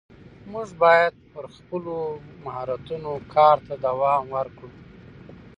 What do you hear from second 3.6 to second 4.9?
ته دوام ورکړو